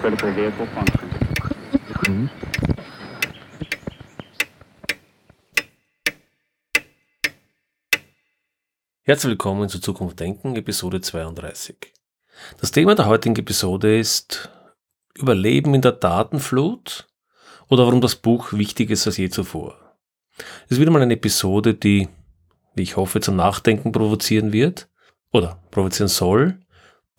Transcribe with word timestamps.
critical 0.00 0.34
vehicle 0.34 0.66
function. 0.66 2.30
Herzlich 9.02 9.30
willkommen 9.30 9.68
zu 9.68 9.78
Zukunft 9.78 10.18
Denken, 10.20 10.56
Episode 10.56 11.02
32. 11.02 11.92
Das 12.58 12.70
Thema 12.70 12.94
der 12.94 13.06
heutigen 13.06 13.36
Episode 13.36 13.98
ist 13.98 14.48
Überleben 15.14 15.74
in 15.74 15.82
der 15.82 15.92
Datenflut 15.92 17.06
oder 17.68 17.84
warum 17.84 18.00
das 18.00 18.16
Buch 18.16 18.54
wichtiger 18.54 18.94
ist 18.94 19.06
als 19.06 19.18
je 19.18 19.28
zuvor. 19.28 19.98
Es 20.64 20.72
ist 20.72 20.80
wieder 20.80 20.90
mal 20.90 21.02
eine 21.02 21.14
Episode, 21.14 21.74
die, 21.74 22.08
wie 22.74 22.82
ich 22.82 22.96
hoffe, 22.96 23.20
zum 23.20 23.36
Nachdenken 23.36 23.92
provozieren 23.92 24.52
wird 24.52 24.88
oder 25.30 25.60
provozieren 25.70 26.08
soll 26.08 26.58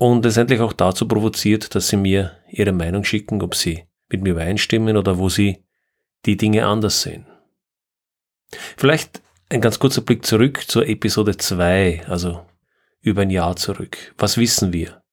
und 0.02 0.26
letztendlich 0.26 0.62
auch 0.62 0.74
dazu 0.74 1.08
provoziert, 1.08 1.76
dass 1.76 1.90
Sie 1.90 1.96
mir 1.96 2.32
Ihre 2.50 2.72
Meinung 2.72 3.04
schicken, 3.04 3.44
ob 3.44 3.54
Sie 3.54 3.84
mit 4.10 4.24
mir 4.24 4.32
übereinstimmen 4.32 4.98
oder 4.98 5.20
wo 5.20 5.30
Sie 5.30 5.64
die 6.26 6.38
Dinge 6.38 6.66
anders 6.66 7.04
sehen. 7.04 7.28
Vielleicht 8.78 9.22
ein 9.50 9.62
ganz 9.62 9.78
kurzer 9.78 10.02
Blick 10.02 10.26
zurück 10.26 10.64
zur 10.68 10.88
Episode 10.88 11.38
2, 11.38 12.08
also 12.08 12.44
über 13.02 13.22
ein 13.22 13.30
Jahr 13.30 13.56
zurück. 13.58 14.16
Was 14.18 14.38
wissen 14.38 14.74
wir? 14.74 15.04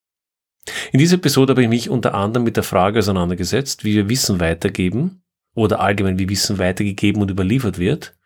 In 0.91 1.01
dieser 1.01 1.17
Episode 1.17 1.53
habe 1.53 1.65
ich 1.65 1.69
mich 1.69 1.91
unter 1.91 2.15
anderem 2.15 2.45
mit 2.45 2.57
der 2.57 2.65
Frage 2.65 3.01
auseinandergesetzt, 3.01 3.85
wie 3.85 3.95
wir 3.95 4.09
Wissen 4.09 4.41
weitergeben 4.41 5.23
oder 5.55 5.81
allgemein 5.81 6.19
wie 6.19 6.31
Wissen 6.31 6.57
weitergegeben 6.57 7.21
und 7.21 7.31
überliefert 7.31 7.79
wird 7.79 8.17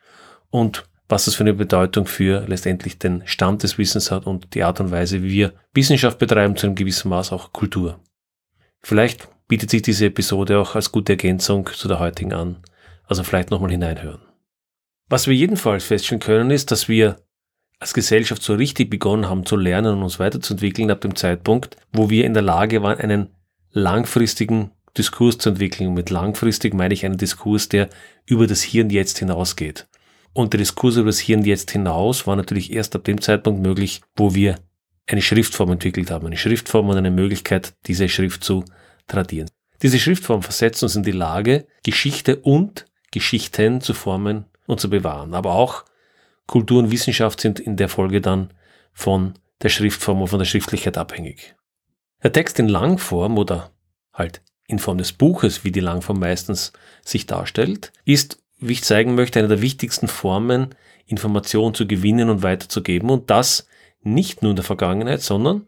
und 0.51 0.88
was 1.13 1.27
das 1.27 1.35
für 1.35 1.43
eine 1.43 1.52
Bedeutung 1.52 2.07
für 2.07 2.46
letztendlich 2.46 2.99
den 2.99 3.23
Stand 3.27 3.63
des 3.63 3.77
Wissens 3.77 4.10
hat 4.10 4.27
und 4.27 4.55
die 4.55 4.63
Art 4.63 4.80
und 4.80 4.91
Weise, 4.91 5.23
wie 5.23 5.30
wir 5.30 5.52
Wissenschaft 5.74 6.18
betreiben, 6.18 6.57
zu 6.57 6.66
einem 6.66 6.74
gewissen 6.74 7.10
Maß 7.10 7.32
auch 7.32 7.52
Kultur. 7.52 8.01
Vielleicht 8.80 9.29
bietet 9.46 9.68
sich 9.68 9.83
diese 9.83 10.07
Episode 10.07 10.59
auch 10.59 10.74
als 10.74 10.90
gute 10.90 11.13
Ergänzung 11.13 11.68
zu 11.71 11.87
der 11.87 12.01
heutigen 12.01 12.33
an. 12.33 12.63
Also 13.05 13.24
vielleicht 13.24 13.51
nochmal 13.51 13.73
hineinhören. 13.73 14.23
Was 15.10 15.27
wir 15.27 15.35
jedenfalls 15.35 15.85
feststellen 15.85 16.21
können, 16.21 16.51
ist, 16.51 16.71
dass 16.71 16.88
wir 16.88 17.18
als 17.79 17.93
Gesellschaft 17.93 18.43
so 18.43 18.55
richtig 18.55 18.88
begonnen 18.88 19.29
haben 19.29 19.45
zu 19.45 19.57
lernen 19.57 19.96
und 19.96 20.02
uns 20.05 20.18
weiterzuentwickeln 20.18 20.90
ab 20.90 21.02
dem 21.02 21.15
Zeitpunkt, 21.15 21.77
wo 21.93 22.09
wir 22.09 22.24
in 22.24 22.33
der 22.33 22.43
Lage 22.43 22.83
waren, 22.83 22.99
einen 22.99 23.29
langfristigen 23.71 24.71
Diskurs 24.96 25.37
zu 25.37 25.51
entwickeln. 25.51 25.88
Und 25.88 25.95
mit 25.95 26.09
langfristig 26.09 26.73
meine 26.73 26.95
ich 26.95 27.05
einen 27.05 27.18
Diskurs, 27.18 27.68
der 27.68 27.90
über 28.24 28.46
das 28.46 28.63
Hier 28.63 28.83
und 28.83 28.90
Jetzt 28.90 29.18
hinausgeht. 29.18 29.87
Und 30.35 30.52
der 30.52 30.59
Diskurs 30.59 30.97
über 30.97 31.07
das 31.07 31.19
Hier 31.19 31.37
und 31.37 31.47
Jetzt 31.47 31.71
hinaus 31.71 32.27
war 32.27 32.37
natürlich 32.37 32.73
erst 32.73 32.97
ab 32.97 33.05
dem 33.05 33.21
Zeitpunkt 33.21 33.63
möglich, 33.63 34.01
wo 34.16 34.35
wir 34.35 34.59
eine 35.07 35.23
Schriftform 35.23 35.73
entwickelt 35.73 36.11
haben. 36.11 36.27
Eine 36.27 36.37
Schriftform 36.37 36.89
und 36.89 36.97
eine 36.97 37.11
Möglichkeit, 37.11 37.74
diese 37.87 38.09
Schrift 38.09 38.43
zu 38.45 38.65
tradieren. 39.09 39.51
Diese 39.83 39.99
Schriftform 39.99 40.43
versetzt 40.43 40.83
uns 40.83 40.97
in 40.97 41.02
die 41.02 41.11
Lage, 41.11 41.66
Geschichte 41.83 42.37
und 42.37 42.87
Geschichten 43.11 43.80
zu 43.80 43.95
formen 43.95 44.47
und 44.66 44.80
zu 44.80 44.89
bewahren. 44.89 45.35
Aber 45.35 45.52
auch 45.52 45.85
Kultur 46.46 46.79
und 46.79 46.91
Wissenschaft 46.91 47.41
sind 47.41 47.61
in 47.61 47.77
der 47.77 47.89
Folge 47.89 48.21
dann 48.21 48.52
von 48.93 49.35
der 49.61 49.69
Schriftform 49.69 50.23
und 50.23 50.29
von 50.29 50.39
der 50.39 50.46
Schriftlichkeit 50.46 50.96
abhängig. 50.96 51.55
Der 52.23 52.33
Text 52.33 52.59
in 52.59 52.69
Langform 52.69 53.39
oder 53.39 53.71
halt 54.13 54.43
in 54.67 54.79
Form 54.79 54.99
des 54.99 55.13
Buches, 55.13 55.65
wie 55.65 55.73
die 55.73 55.80
Langform 55.80 56.21
meistens 56.21 56.73
sich 57.05 57.27
darstellt, 57.27 57.93
ist, 58.05 58.41
wie 58.63 58.73
ich 58.73 58.85
zeigen 58.85 59.15
möchte, 59.15 59.38
eine 59.38 59.49
der 59.49 59.63
wichtigsten 59.63 60.09
Formen, 60.09 60.74
Informationen 61.07 61.74
zu 61.74 61.87
gewinnen 61.87 62.30
und 62.30 62.43
weiterzugeben 62.43 63.10
und 63.10 63.29
das 63.30 63.66
nicht 64.03 64.43
nur 64.43 64.50
in 64.50 64.56
der 64.56 64.65
Vergangenheit, 64.65 65.21
sondern, 65.21 65.67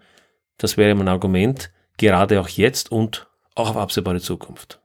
das 0.58 0.76
wäre 0.76 0.94
mein 0.94 1.08
Argument, 1.08 1.70
gerade 1.98 2.40
auch 2.40 2.48
jetzt 2.48 2.90
und 2.90 3.28
auch 3.54 3.70
auf 3.70 3.76
absehbare 3.76 4.20
Zukunft. 4.20 4.80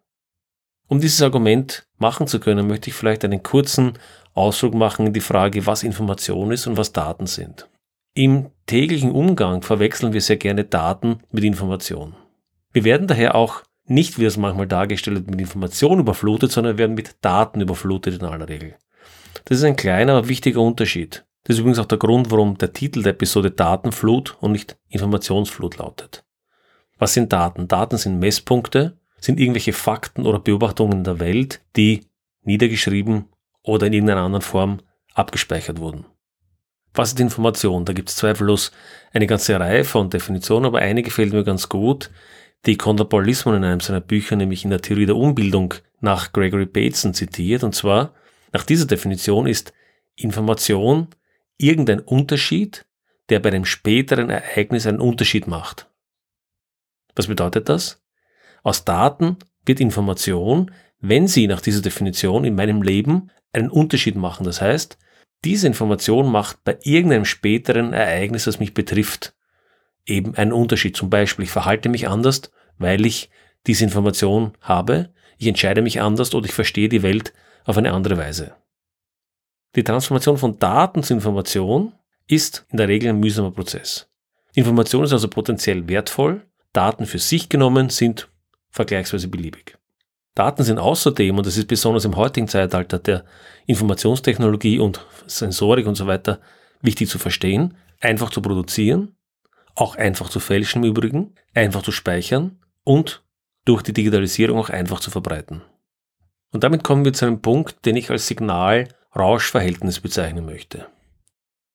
Um 0.87 0.99
dieses 0.99 1.21
Argument 1.21 1.87
machen 1.97 2.27
zu 2.27 2.39
können, 2.39 2.67
möchte 2.67 2.89
ich 2.89 2.95
vielleicht 2.95 3.23
einen 3.23 3.43
kurzen 3.43 3.93
Ausflug 4.33 4.73
machen 4.73 5.07
in 5.07 5.13
die 5.13 5.21
Frage, 5.21 5.65
was 5.65 5.83
Information 5.83 6.51
ist 6.51 6.65
und 6.65 6.77
was 6.77 6.93
Daten 6.93 7.27
sind. 7.27 7.69
Im 8.15 8.49
täglichen 8.65 9.11
Umgang 9.11 9.61
verwechseln 9.61 10.13
wir 10.13 10.21
sehr 10.21 10.37
gerne 10.37 10.63
Daten 10.63 11.19
mit 11.31 11.43
Information. 11.43 12.15
Wir 12.73 12.83
werden 12.83 13.07
daher 13.07 13.35
auch 13.35 13.63
nicht, 13.89 14.19
wie 14.19 14.23
das 14.23 14.37
manchmal 14.37 14.67
dargestellt 14.67 15.17
wird, 15.17 15.31
mit 15.31 15.41
Information 15.41 15.99
überflutet, 15.99 16.51
sondern 16.51 16.77
werden 16.77 16.95
mit 16.95 17.17
Daten 17.21 17.61
überflutet 17.61 18.21
in 18.21 18.27
aller 18.27 18.49
Regel. 18.49 18.75
Das 19.45 19.57
ist 19.57 19.63
ein 19.63 19.75
kleiner, 19.75 20.13
aber 20.13 20.29
wichtiger 20.29 20.61
Unterschied. 20.61 21.25
Das 21.43 21.55
ist 21.55 21.59
übrigens 21.61 21.79
auch 21.79 21.85
der 21.85 21.97
Grund, 21.97 22.31
warum 22.31 22.57
der 22.57 22.73
Titel 22.73 23.01
der 23.01 23.13
Episode 23.13 23.51
Datenflut 23.51 24.37
und 24.41 24.51
nicht 24.51 24.77
Informationsflut 24.89 25.77
lautet. 25.77 26.23
Was 26.97 27.13
sind 27.13 27.31
Daten? 27.31 27.67
Daten 27.67 27.97
sind 27.97 28.19
Messpunkte, 28.19 28.97
sind 29.19 29.39
irgendwelche 29.39 29.73
Fakten 29.73 30.25
oder 30.25 30.39
Beobachtungen 30.39 31.03
der 31.03 31.19
Welt, 31.19 31.61
die 31.75 32.05
niedergeschrieben 32.43 33.25
oder 33.63 33.87
in 33.87 33.93
irgendeiner 33.93 34.21
anderen 34.21 34.41
Form 34.41 34.79
abgespeichert 35.13 35.79
wurden. 35.79 36.05
Was 36.93 37.09
ist 37.09 37.19
Information? 37.19 37.85
Da 37.85 37.93
gibt 37.93 38.09
es 38.09 38.15
zweifellos 38.15 38.71
eine 39.13 39.27
ganze 39.27 39.59
Reihe 39.59 39.83
von 39.83 40.09
Definitionen, 40.09 40.65
aber 40.65 40.79
eine 40.79 41.03
gefällt 41.03 41.33
mir 41.33 41.43
ganz 41.43 41.69
gut, 41.69 42.09
die 42.65 42.77
Lissmann 42.77 43.55
in 43.55 43.63
einem 43.63 43.79
seiner 43.79 44.01
Bücher, 44.01 44.35
nämlich 44.35 44.63
in 44.63 44.69
der 44.69 44.81
Theorie 44.81 45.05
der 45.05 45.15
Umbildung, 45.15 45.75
nach 46.01 46.33
Gregory 46.33 46.65
Bateson 46.65 47.13
zitiert. 47.13 47.63
Und 47.63 47.75
zwar, 47.75 48.13
nach 48.51 48.63
dieser 48.63 48.85
Definition 48.85 49.47
ist 49.47 49.73
Information 50.15 51.07
irgendein 51.57 51.99
Unterschied, 51.99 52.85
der 53.29 53.39
bei 53.39 53.49
einem 53.49 53.65
späteren 53.65 54.29
Ereignis 54.29 54.87
einen 54.87 54.99
Unterschied 54.99 55.47
macht. 55.47 55.87
Was 57.15 57.27
bedeutet 57.27 57.69
das? 57.69 58.01
Aus 58.63 58.85
Daten 58.85 59.37
wird 59.65 59.79
Information, 59.79 60.71
wenn 60.99 61.27
sie 61.27 61.47
nach 61.47 61.61
dieser 61.61 61.81
Definition 61.81 62.43
in 62.43 62.55
meinem 62.55 62.81
Leben 62.81 63.29
einen 63.53 63.69
Unterschied 63.69 64.15
machen. 64.15 64.45
Das 64.45 64.61
heißt, 64.61 64.97
diese 65.45 65.67
Information 65.67 66.29
macht 66.31 66.63
bei 66.63 66.77
irgendeinem 66.83 67.25
späteren 67.25 67.93
Ereignis, 67.93 68.43
das 68.43 68.59
mich 68.59 68.73
betrifft, 68.73 69.33
eben 70.05 70.35
einen 70.35 70.53
Unterschied. 70.53 70.95
Zum 70.95 71.09
Beispiel, 71.09 71.45
ich 71.45 71.51
verhalte 71.51 71.89
mich 71.89 72.07
anders, 72.07 72.51
weil 72.77 73.05
ich 73.05 73.29
diese 73.67 73.83
Information 73.83 74.53
habe, 74.61 75.09
ich 75.37 75.47
entscheide 75.47 75.81
mich 75.81 76.01
anders 76.01 76.33
oder 76.33 76.45
ich 76.45 76.53
verstehe 76.53 76.89
die 76.89 77.03
Welt 77.03 77.33
auf 77.65 77.77
eine 77.77 77.93
andere 77.93 78.17
Weise. 78.17 78.55
Die 79.75 79.83
Transformation 79.83 80.37
von 80.37 80.57
Daten 80.57 81.03
zu 81.03 81.13
Information 81.13 81.93
ist 82.27 82.65
in 82.69 82.77
der 82.77 82.87
Regel 82.87 83.09
ein 83.09 83.19
mühsamer 83.19 83.51
Prozess. 83.51 84.09
Information 84.53 85.03
ist 85.03 85.13
also 85.13 85.27
potenziell 85.27 85.87
wertvoll, 85.87 86.45
Daten 86.73 87.05
für 87.05 87.19
sich 87.19 87.49
genommen 87.49 87.89
sind 87.89 88.29
vergleichsweise 88.69 89.27
beliebig. 89.27 89.77
Daten 90.35 90.63
sind 90.63 90.77
außerdem, 90.79 91.37
und 91.37 91.45
das 91.45 91.57
ist 91.57 91.67
besonders 91.67 92.05
im 92.05 92.15
heutigen 92.15 92.47
Zeitalter 92.47 92.99
der 92.99 93.25
Informationstechnologie 93.65 94.79
und 94.79 95.05
Sensorik 95.27 95.87
und 95.87 95.95
so 95.95 96.07
weiter 96.07 96.39
wichtig 96.81 97.09
zu 97.09 97.19
verstehen, 97.19 97.75
einfach 97.99 98.29
zu 98.29 98.41
produzieren, 98.41 99.15
auch 99.75 99.95
einfach 99.95 100.29
zu 100.29 100.39
fälschen 100.39 100.83
im 100.83 100.89
Übrigen, 100.89 101.33
einfach 101.53 101.81
zu 101.81 101.91
speichern 101.91 102.59
und 102.83 103.23
durch 103.65 103.81
die 103.81 103.93
Digitalisierung 103.93 104.57
auch 104.59 104.69
einfach 104.69 104.99
zu 104.99 105.11
verbreiten. 105.11 105.61
Und 106.51 106.63
damit 106.63 106.83
kommen 106.83 107.05
wir 107.05 107.13
zu 107.13 107.25
einem 107.25 107.41
Punkt, 107.41 107.85
den 107.85 107.95
ich 107.95 108.09
als 108.09 108.27
Signal-Rausch-Verhältnis 108.27 109.99
bezeichnen 109.99 110.45
möchte. 110.45 110.87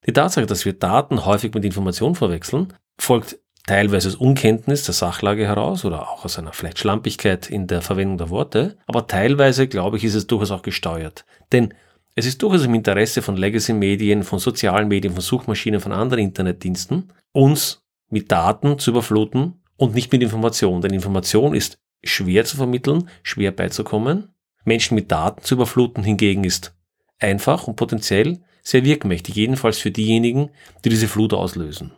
Die 0.06 0.12
Tatsache, 0.12 0.46
dass 0.46 0.64
wir 0.64 0.72
Daten 0.72 1.24
häufig 1.24 1.54
mit 1.54 1.64
Informationen 1.64 2.14
verwechseln, 2.14 2.72
folgt 2.98 3.38
teilweise 3.66 4.08
aus 4.08 4.16
Unkenntnis 4.16 4.84
der 4.84 4.94
Sachlage 4.94 5.46
heraus 5.46 5.84
oder 5.84 6.10
auch 6.10 6.24
aus 6.24 6.38
einer 6.38 6.52
vielleicht 6.52 6.78
Schlampigkeit 6.78 7.48
in 7.48 7.66
der 7.66 7.80
Verwendung 7.80 8.18
der 8.18 8.30
Worte, 8.30 8.76
aber 8.86 9.06
teilweise, 9.06 9.68
glaube 9.68 9.96
ich, 9.96 10.04
ist 10.04 10.14
es 10.14 10.26
durchaus 10.26 10.50
auch 10.50 10.62
gesteuert. 10.62 11.24
Denn 11.52 11.72
es 12.14 12.26
ist 12.26 12.42
durchaus 12.42 12.64
im 12.64 12.74
Interesse 12.74 13.22
von 13.22 13.36
Legacy-Medien, 13.36 14.22
von 14.22 14.38
sozialen 14.38 14.88
Medien, 14.88 15.14
von 15.14 15.22
Suchmaschinen, 15.22 15.80
von 15.80 15.92
anderen 15.92 16.22
Internetdiensten, 16.22 17.12
uns 17.32 17.83
mit 18.14 18.30
Daten 18.30 18.78
zu 18.78 18.92
überfluten 18.92 19.60
und 19.76 19.94
nicht 19.94 20.12
mit 20.12 20.22
Information. 20.22 20.80
Denn 20.80 20.92
Information 20.92 21.52
ist 21.52 21.78
schwer 22.04 22.44
zu 22.44 22.56
vermitteln, 22.56 23.10
schwer 23.24 23.50
beizukommen. 23.50 24.28
Menschen 24.64 24.94
mit 24.94 25.10
Daten 25.10 25.42
zu 25.42 25.56
überfluten 25.56 26.04
hingegen 26.04 26.44
ist 26.44 26.76
einfach 27.18 27.66
und 27.66 27.74
potenziell 27.74 28.40
sehr 28.62 28.84
wirkmächtig, 28.84 29.34
jedenfalls 29.34 29.78
für 29.78 29.90
diejenigen, 29.90 30.50
die 30.84 30.90
diese 30.90 31.08
Flut 31.08 31.34
auslösen. 31.34 31.90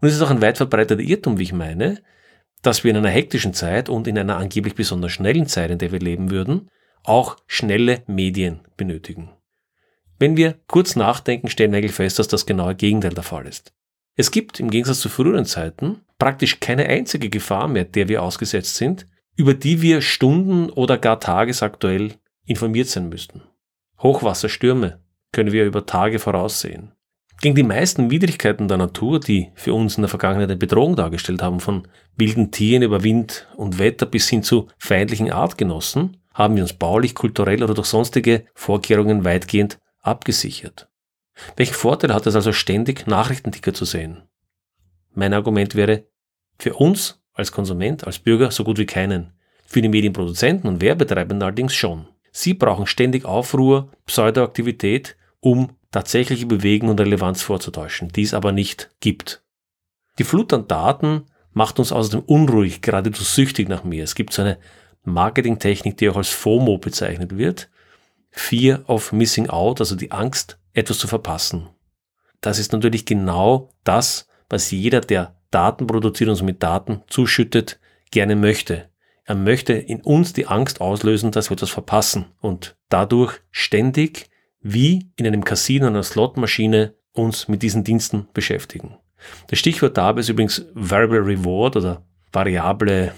Und 0.00 0.08
es 0.08 0.14
ist 0.14 0.22
auch 0.22 0.30
ein 0.30 0.40
weit 0.40 0.56
verbreiteter 0.56 1.02
Irrtum, 1.02 1.38
wie 1.38 1.44
ich 1.44 1.52
meine, 1.52 2.00
dass 2.62 2.82
wir 2.82 2.90
in 2.90 2.96
einer 2.96 3.10
hektischen 3.10 3.52
Zeit 3.52 3.90
und 3.90 4.06
in 4.08 4.18
einer 4.18 4.38
angeblich 4.38 4.74
besonders 4.74 5.12
schnellen 5.12 5.46
Zeit, 5.46 5.70
in 5.70 5.78
der 5.78 5.92
wir 5.92 6.00
leben 6.00 6.30
würden, 6.30 6.70
auch 7.04 7.36
schnelle 7.46 8.02
Medien 8.06 8.60
benötigen. 8.78 9.30
Wenn 10.18 10.38
wir 10.38 10.58
kurz 10.66 10.96
nachdenken, 10.96 11.50
stellen 11.50 11.72
wir 11.72 11.78
eigentlich 11.78 11.92
fest, 11.92 12.18
dass 12.18 12.28
das 12.28 12.46
genaue 12.46 12.74
Gegenteil 12.74 13.12
der 13.12 13.22
Fall 13.22 13.46
ist. 13.46 13.74
Es 14.20 14.30
gibt 14.30 14.60
im 14.60 14.68
Gegensatz 14.68 15.00
zu 15.00 15.08
früheren 15.08 15.46
Zeiten 15.46 16.02
praktisch 16.18 16.60
keine 16.60 16.84
einzige 16.84 17.30
Gefahr 17.30 17.68
mehr, 17.68 17.84
der 17.84 18.10
wir 18.10 18.22
ausgesetzt 18.22 18.76
sind, 18.76 19.06
über 19.34 19.54
die 19.54 19.80
wir 19.80 20.02
Stunden 20.02 20.68
oder 20.68 20.98
gar 20.98 21.20
tagesaktuell 21.20 22.12
informiert 22.44 22.88
sein 22.88 23.08
müssten. 23.08 23.40
Hochwasserstürme 23.98 25.00
können 25.32 25.52
wir 25.52 25.64
über 25.64 25.86
Tage 25.86 26.18
voraussehen. 26.18 26.92
Gegen 27.40 27.54
die 27.54 27.62
meisten 27.62 28.10
Widrigkeiten 28.10 28.68
der 28.68 28.76
Natur, 28.76 29.20
die 29.20 29.52
für 29.54 29.72
uns 29.72 29.96
in 29.96 30.02
der 30.02 30.10
Vergangenheit 30.10 30.50
eine 30.50 30.58
Bedrohung 30.58 30.96
dargestellt 30.96 31.40
haben, 31.40 31.60
von 31.60 31.88
wilden 32.14 32.50
Tieren 32.50 32.82
über 32.82 33.02
Wind 33.02 33.48
und 33.56 33.78
Wetter 33.78 34.04
bis 34.04 34.28
hin 34.28 34.42
zu 34.42 34.68
feindlichen 34.76 35.32
Artgenossen, 35.32 36.18
haben 36.34 36.56
wir 36.56 36.62
uns 36.62 36.74
baulich, 36.74 37.14
kulturell 37.14 37.62
oder 37.62 37.72
durch 37.72 37.86
sonstige 37.86 38.44
Vorkehrungen 38.52 39.24
weitgehend 39.24 39.78
abgesichert. 40.02 40.89
Welchen 41.56 41.74
Vorteil 41.74 42.14
hat 42.14 42.26
es 42.26 42.34
also 42.34 42.52
ständig 42.52 43.06
Nachrichtenticker 43.06 43.74
zu 43.74 43.84
sehen? 43.84 44.22
Mein 45.12 45.34
Argument 45.34 45.74
wäre, 45.74 46.04
für 46.58 46.74
uns 46.74 47.20
als 47.32 47.52
Konsument, 47.52 48.06
als 48.06 48.18
Bürger 48.18 48.50
so 48.50 48.64
gut 48.64 48.78
wie 48.78 48.86
keinen. 48.86 49.32
Für 49.66 49.82
die 49.82 49.88
Medienproduzenten 49.88 50.68
und 50.68 50.80
Werbetreibenden 50.80 51.42
allerdings 51.42 51.74
schon. 51.74 52.06
Sie 52.32 52.54
brauchen 52.54 52.86
ständig 52.86 53.24
Aufruhr, 53.24 53.90
Pseudoaktivität, 54.06 55.16
um 55.40 55.70
tatsächliche 55.90 56.46
Bewegung 56.46 56.90
und 56.90 57.00
Relevanz 57.00 57.42
vorzutäuschen, 57.42 58.08
die 58.08 58.22
es 58.22 58.34
aber 58.34 58.52
nicht 58.52 58.90
gibt. 59.00 59.42
Die 60.18 60.24
Flut 60.24 60.52
an 60.52 60.68
Daten 60.68 61.22
macht 61.52 61.78
uns 61.78 61.92
außerdem 61.92 62.20
unruhig, 62.20 62.82
geradezu 62.82 63.24
süchtig 63.24 63.68
nach 63.68 63.84
mehr. 63.84 64.04
Es 64.04 64.14
gibt 64.14 64.32
so 64.32 64.42
eine 64.42 64.58
Marketingtechnik, 65.04 65.96
die 65.96 66.08
auch 66.08 66.16
als 66.16 66.28
FOMO 66.28 66.78
bezeichnet 66.78 67.36
wird. 67.36 67.68
Fear 68.30 68.82
of 68.86 69.12
Missing 69.12 69.48
Out, 69.48 69.80
also 69.80 69.96
die 69.96 70.12
Angst, 70.12 70.59
etwas 70.72 70.98
zu 70.98 71.08
verpassen. 71.08 71.68
Das 72.40 72.58
ist 72.58 72.72
natürlich 72.72 73.04
genau 73.04 73.70
das, 73.84 74.26
was 74.48 74.70
jeder, 74.70 75.00
der 75.00 75.36
Daten 75.50 75.86
produziert 75.86 76.30
und 76.30 76.42
mit 76.42 76.62
Daten 76.62 77.02
zuschüttet, 77.08 77.78
gerne 78.10 78.36
möchte. 78.36 78.88
Er 79.24 79.34
möchte 79.34 79.74
in 79.74 80.00
uns 80.00 80.32
die 80.32 80.46
Angst 80.46 80.80
auslösen, 80.80 81.30
dass 81.30 81.50
wir 81.50 81.54
etwas 81.54 81.70
verpassen 81.70 82.26
und 82.40 82.76
dadurch 82.88 83.40
ständig 83.50 84.30
wie 84.60 85.10
in 85.16 85.26
einem 85.26 85.44
Casino, 85.44 85.86
einer 85.86 86.02
Slotmaschine 86.02 86.94
uns 87.12 87.48
mit 87.48 87.62
diesen 87.62 87.84
Diensten 87.84 88.28
beschäftigen. 88.34 88.96
Das 89.48 89.58
Stichwort 89.58 89.96
dabei 89.96 90.20
ist 90.20 90.28
übrigens 90.28 90.66
Variable 90.74 91.24
Reward 91.24 91.76
oder 91.76 92.02
variable 92.32 93.12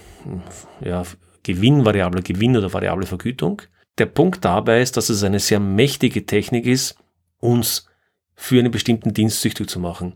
ja, 0.80 1.02
Gewinn, 1.42 1.84
variable 1.84 2.22
Gewinn 2.22 2.56
oder 2.56 2.72
variable 2.72 3.06
Vergütung. 3.06 3.62
Der 3.98 4.06
Punkt 4.06 4.44
dabei 4.44 4.80
ist, 4.80 4.96
dass 4.96 5.08
es 5.08 5.22
eine 5.22 5.38
sehr 5.38 5.60
mächtige 5.60 6.24
Technik 6.24 6.66
ist, 6.66 6.96
uns 7.42 7.86
für 8.34 8.58
einen 8.58 8.70
bestimmten 8.70 9.12
Dienst 9.12 9.40
süchtig 9.40 9.68
zu 9.68 9.78
machen. 9.78 10.14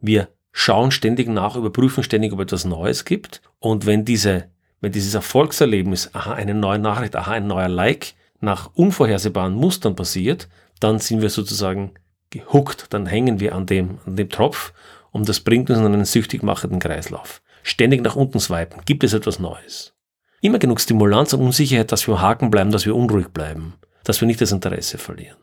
Wir 0.00 0.28
schauen 0.52 0.90
ständig 0.90 1.28
nach, 1.28 1.56
überprüfen 1.56 2.04
ständig, 2.04 2.32
ob 2.32 2.40
etwas 2.40 2.64
Neues 2.64 3.04
gibt. 3.04 3.40
Und 3.58 3.86
wenn 3.86 4.04
diese, 4.04 4.50
wenn 4.80 4.92
dieses 4.92 5.14
Erfolgserlebnis, 5.14 6.10
aha, 6.12 6.34
eine 6.34 6.54
neue 6.54 6.78
Nachricht, 6.78 7.16
aha, 7.16 7.32
ein 7.32 7.46
neuer 7.46 7.68
Like, 7.68 8.14
nach 8.40 8.70
unvorhersehbaren 8.74 9.54
Mustern 9.54 9.96
passiert, 9.96 10.48
dann 10.80 10.98
sind 10.98 11.22
wir 11.22 11.30
sozusagen 11.30 11.92
gehuckt, 12.30 12.86
dann 12.90 13.06
hängen 13.06 13.40
wir 13.40 13.54
an 13.54 13.66
dem, 13.66 13.98
an 14.04 14.16
dem 14.16 14.28
Tropf 14.28 14.72
und 15.10 15.28
das 15.28 15.40
bringt 15.40 15.70
uns 15.70 15.78
in 15.78 15.86
einen 15.86 16.04
süchtig 16.04 16.42
machenden 16.42 16.80
Kreislauf. 16.80 17.40
Ständig 17.62 18.02
nach 18.02 18.16
unten 18.16 18.40
swipen. 18.40 18.82
Gibt 18.84 19.04
es 19.04 19.14
etwas 19.14 19.38
Neues? 19.38 19.94
Immer 20.40 20.58
genug 20.58 20.80
Stimulanz 20.80 21.32
und 21.32 21.40
Unsicherheit, 21.40 21.90
dass 21.92 22.06
wir 22.06 22.20
Haken 22.20 22.50
bleiben, 22.50 22.70
dass 22.70 22.84
wir 22.84 22.94
unruhig 22.94 23.28
bleiben, 23.28 23.74
dass 24.02 24.20
wir 24.20 24.26
nicht 24.26 24.40
das 24.40 24.52
Interesse 24.52 24.98
verlieren. 24.98 25.36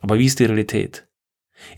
Aber 0.00 0.18
wie 0.18 0.26
ist 0.26 0.38
die 0.38 0.44
Realität? 0.44 1.06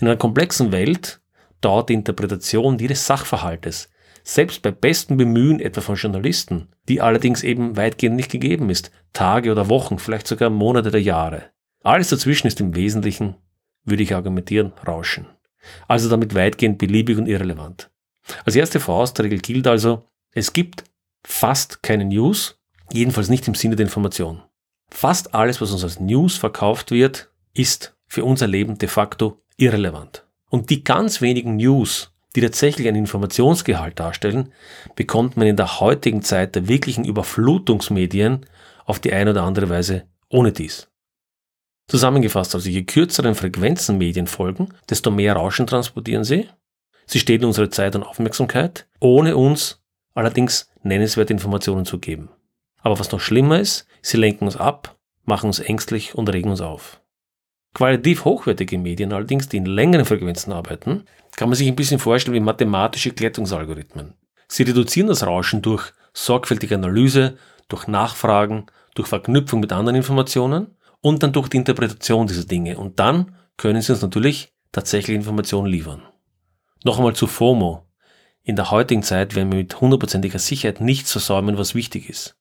In 0.01 0.07
einer 0.07 0.17
komplexen 0.17 0.73
Welt 0.73 1.21
dauert 1.61 1.89
die 1.89 1.95
Interpretation 1.95 2.79
jedes 2.79 3.07
Sachverhaltes, 3.07 3.91
selbst 4.23 4.63
bei 4.63 4.71
bestem 4.71 5.17
Bemühen 5.17 5.61
etwa 5.61 5.81
von 5.81 5.97
Journalisten, 5.97 6.69
die 6.89 7.01
allerdings 7.01 7.43
eben 7.43 7.77
weitgehend 7.77 8.17
nicht 8.17 8.31
gegeben 8.31 8.71
ist, 8.71 8.91
Tage 9.13 9.51
oder 9.51 9.69
Wochen, 9.69 9.99
vielleicht 9.99 10.27
sogar 10.27 10.51
Monate 10.51 10.89
oder 10.89 10.99
Jahre. 10.99 11.51
Alles 11.83 12.09
dazwischen 12.09 12.47
ist 12.47 12.61
im 12.61 12.75
Wesentlichen, 12.75 13.37
würde 13.85 14.03
ich 14.03 14.15
argumentieren, 14.15 14.73
Rauschen. 14.87 15.27
Also 15.89 16.09
damit 16.09 16.35
weitgehend 16.35 16.79
beliebig 16.79 17.19
und 17.19 17.27
irrelevant. 17.27 17.91
Als 18.45 18.57
erste 18.57 18.81
Faustregel 18.81 19.39
gilt 19.39 19.67
also, 19.67 20.05
es 20.33 20.53
gibt 20.53 20.85
fast 21.25 21.83
keine 21.83 22.05
News, 22.05 22.61
jedenfalls 22.93 23.29
nicht 23.29 23.49
im 23.49 23.55
Sinne 23.55 23.77
der 23.77 23.87
Information. 23.87 24.43
Fast 24.91 25.35
alles, 25.35 25.61
was 25.61 25.73
uns 25.73 25.85
als 25.85 26.01
News 26.01 26.37
verkauft 26.37 26.91
wird, 26.91 27.31
ist 27.55 27.97
für 28.11 28.25
unser 28.25 28.49
Leben 28.49 28.77
de 28.77 28.89
facto 28.89 29.41
irrelevant. 29.57 30.27
Und 30.51 30.69
die 30.69 30.83
ganz 30.83 31.23
wenigen 31.23 31.57
News, 31.57 32.13
die 32.35 32.41
tatsächlich 32.41 32.89
einen 32.89 32.99
Informationsgehalt 32.99 33.99
darstellen, 34.01 34.53
bekommt 34.97 35.37
man 35.37 35.47
in 35.47 35.57
der 35.57 35.81
heutigen 35.81 36.21
Zeit 36.21 36.57
der 36.57 36.69
wirklichen 36.69 37.05
Überflutungsmedien 37.05 38.45
auf 38.85 38.99
die 38.99 39.13
eine 39.13 39.31
oder 39.31 39.45
andere 39.45 39.69
Weise 39.69 40.09
ohne 40.29 40.51
dies. 40.51 40.89
Zusammengefasst 41.87 42.55
also, 42.55 42.69
je 42.69 42.83
kürzeren 42.83 43.37
Frequenzen 43.37 43.97
Medien 43.99 44.27
folgen, 44.27 44.69
desto 44.89 45.11
mehr 45.11 45.35
Rauschen 45.35 45.69
transportieren 45.69 46.25
sie. 46.25 46.49
Sie 47.07 47.21
stehlen 47.21 47.45
unsere 47.45 47.71
Zeit 47.71 47.95
und 47.95 48.03
Aufmerksamkeit, 48.03 48.89
ohne 48.99 49.37
uns 49.37 49.83
allerdings 50.15 50.69
nennenswerte 50.83 51.33
Informationen 51.33 51.85
zu 51.85 51.99
geben. 51.99 52.29
Aber 52.83 52.99
was 52.99 53.13
noch 53.13 53.21
schlimmer 53.21 53.61
ist, 53.61 53.87
sie 54.03 54.17
lenken 54.17 54.45
uns 54.47 54.57
ab, 54.57 54.97
machen 55.25 55.47
uns 55.47 55.61
ängstlich 55.61 56.15
und 56.15 56.33
regen 56.33 56.51
uns 56.51 56.61
auf. 56.61 57.01
Qualitativ 57.75 58.25
hochwertige 58.25 58.79
Medien 58.79 59.13
allerdings, 59.13 59.49
die 59.49 59.59
in 59.59 59.67
längeren 59.67 60.05
Frequenzen 60.05 60.53
arbeiten, 60.53 61.05
kann 61.37 61.49
man 61.49 61.57
sich 61.57 61.69
ein 61.69 61.77
bisschen 61.77 62.01
vorstellen 62.01 62.35
wie 62.35 62.41
mathematische 62.41 63.13
Glättungsalgorithmen. 63.13 64.15
Sie 64.49 64.65
reduzieren 64.65 65.09
das 65.09 65.25
Rauschen 65.25 65.63
durch 65.63 65.93
sorgfältige 66.13 66.75
Analyse, 66.75 67.37
durch 67.69 67.87
Nachfragen, 67.87 68.67
durch 68.95 69.09
Verknüpfung 69.09 69.61
mit 69.61 69.73
anderen 69.73 69.97
Informationen 69.97 70.77
und 71.01 71.23
dann 71.23 71.33
durch 71.33 71.49
die 71.49 71.59
Interpretation 71.59 72.27
dieser 72.27 72.45
Dinge. 72.45 72.77
Und 72.77 72.99
dann 72.99 73.37
können 73.57 73.81
sie 73.81 73.93
uns 73.93 74.03
natürlich 74.03 74.53
tatsächlich 74.73 75.17
Informationen 75.17 75.69
liefern. 75.69 76.03
Noch 76.85 76.99
einmal 76.99 77.15
zu 77.15 77.27
FOMO. 77.27 77.87
In 78.43 78.57
der 78.57 78.71
heutigen 78.71 79.03
Zeit 79.03 79.37
werden 79.37 79.53
wir 79.53 79.59
mit 79.59 79.81
hundertprozentiger 79.81 80.39
Sicherheit 80.39 80.81
nichts 80.81 81.13
versäumen, 81.13 81.59
was 81.59 81.75
wichtig 81.75 82.09
ist. 82.09 82.37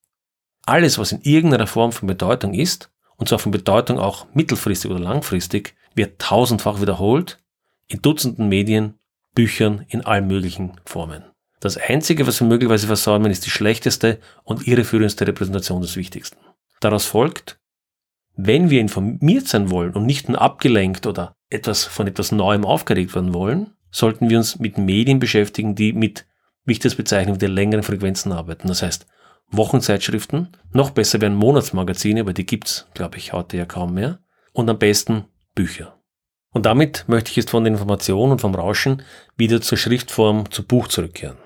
Alles, 0.66 0.98
was 0.98 1.12
in 1.12 1.20
irgendeiner 1.22 1.66
Form 1.66 1.92
von 1.92 2.08
Bedeutung 2.08 2.54
ist, 2.54 2.89
und 3.20 3.28
zwar 3.28 3.38
von 3.38 3.52
Bedeutung 3.52 3.98
auch 3.98 4.26
mittelfristig 4.32 4.90
oder 4.90 4.98
langfristig, 4.98 5.74
wird 5.94 6.18
tausendfach 6.18 6.80
wiederholt 6.80 7.38
in 7.86 8.00
Dutzenden 8.00 8.48
Medien, 8.48 8.94
Büchern, 9.34 9.84
in 9.88 10.00
allen 10.00 10.26
möglichen 10.26 10.72
Formen. 10.86 11.24
Das 11.60 11.76
Einzige, 11.76 12.26
was 12.26 12.40
wir 12.40 12.48
möglicherweise 12.48 12.86
versäumen, 12.86 13.30
ist 13.30 13.44
die 13.44 13.50
schlechteste 13.50 14.18
und 14.42 14.66
irreführendste 14.66 15.26
Repräsentation 15.26 15.82
des 15.82 15.96
Wichtigsten. 15.96 16.38
Daraus 16.80 17.04
folgt, 17.04 17.60
wenn 18.36 18.70
wir 18.70 18.80
informiert 18.80 19.46
sein 19.46 19.70
wollen 19.70 19.92
und 19.92 20.06
nicht 20.06 20.30
nur 20.30 20.40
abgelenkt 20.40 21.06
oder 21.06 21.34
etwas 21.50 21.84
von 21.84 22.06
etwas 22.06 22.32
Neuem 22.32 22.64
aufgeregt 22.64 23.14
werden 23.14 23.34
wollen, 23.34 23.74
sollten 23.90 24.30
wir 24.30 24.38
uns 24.38 24.58
mit 24.58 24.78
Medien 24.78 25.18
beschäftigen, 25.18 25.74
die 25.74 25.92
mit, 25.92 26.26
wie 26.64 26.72
ich 26.72 26.78
das 26.78 26.94
bezeichne, 26.94 27.32
mit 27.32 27.42
längeren 27.42 27.82
Frequenzen 27.82 28.32
arbeiten. 28.32 28.68
Das 28.68 28.82
heißt, 28.82 29.06
Wochenzeitschriften, 29.50 30.56
noch 30.72 30.90
besser 30.90 31.20
wären 31.20 31.34
Monatsmagazine, 31.34 32.20
aber 32.20 32.32
die 32.32 32.46
gibt's, 32.46 32.86
glaube 32.94 33.18
ich, 33.18 33.32
heute 33.32 33.56
ja 33.56 33.64
kaum 33.64 33.94
mehr. 33.94 34.20
Und 34.52 34.68
am 34.68 34.78
besten 34.78 35.26
Bücher. 35.54 35.96
Und 36.52 36.66
damit 36.66 37.04
möchte 37.06 37.30
ich 37.30 37.36
jetzt 37.36 37.50
von 37.50 37.64
der 37.64 37.72
Information 37.72 38.32
und 38.32 38.40
vom 38.40 38.54
Rauschen 38.54 39.02
wieder 39.36 39.60
zur 39.60 39.78
Schriftform, 39.78 40.50
zu 40.50 40.66
Buch 40.66 40.88
zurückkehren. 40.88 41.38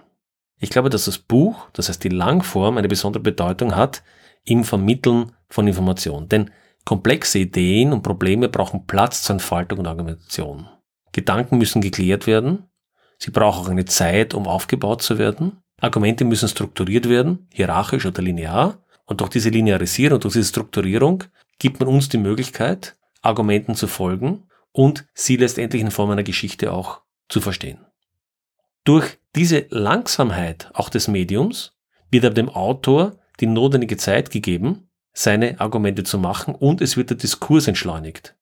Ich 0.58 0.70
glaube, 0.70 0.88
dass 0.88 1.04
das 1.04 1.18
Buch, 1.18 1.68
das 1.74 1.88
heißt 1.88 2.02
die 2.02 2.08
Langform, 2.08 2.78
eine 2.78 2.88
besondere 2.88 3.22
Bedeutung 3.22 3.76
hat 3.76 4.02
im 4.44 4.64
Vermitteln 4.64 5.32
von 5.48 5.66
Information. 5.66 6.28
Denn 6.28 6.50
Komplexe 6.84 7.38
Ideen 7.38 7.92
und 7.92 8.02
Probleme 8.02 8.50
brauchen 8.50 8.86
Platz 8.86 9.22
zur 9.22 9.34
Entfaltung 9.34 9.78
und 9.78 9.86
Argumentation. 9.86 10.68
Gedanken 11.12 11.56
müssen 11.56 11.80
geklärt 11.80 12.26
werden. 12.26 12.68
Sie 13.16 13.30
brauchen 13.30 13.64
auch 13.64 13.70
eine 13.70 13.86
Zeit, 13.86 14.34
um 14.34 14.46
aufgebaut 14.46 15.00
zu 15.00 15.16
werden. 15.16 15.62
Argumente 15.84 16.24
müssen 16.24 16.48
strukturiert 16.48 17.08
werden, 17.08 17.46
hierarchisch 17.52 18.06
oder 18.06 18.22
linear. 18.22 18.78
Und 19.04 19.20
durch 19.20 19.30
diese 19.30 19.50
Linearisierung, 19.50 20.18
durch 20.18 20.32
diese 20.32 20.48
Strukturierung 20.48 21.24
gibt 21.58 21.78
man 21.78 21.88
uns 21.88 22.08
die 22.08 22.16
Möglichkeit, 22.18 22.96
Argumenten 23.20 23.74
zu 23.74 23.86
folgen 23.86 24.44
und 24.72 25.06
sie 25.12 25.36
letztendlich 25.36 25.82
in 25.82 25.90
Form 25.90 26.10
einer 26.10 26.22
Geschichte 26.22 26.72
auch 26.72 27.02
zu 27.28 27.40
verstehen. 27.40 27.84
Durch 28.84 29.18
diese 29.36 29.66
Langsamkeit 29.68 30.70
auch 30.72 30.88
des 30.88 31.06
Mediums 31.06 31.76
wird 32.10 32.24
aber 32.24 32.34
dem 32.34 32.48
Autor 32.48 33.18
die 33.40 33.46
notwendige 33.46 33.98
Zeit 33.98 34.30
gegeben, 34.30 34.88
seine 35.12 35.60
Argumente 35.60 36.02
zu 36.02 36.18
machen 36.18 36.54
und 36.54 36.80
es 36.80 36.96
wird 36.96 37.10
der 37.10 37.16
Diskurs 37.18 37.68
entschleunigt. 37.68 38.34